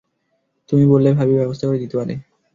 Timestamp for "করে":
1.67-1.79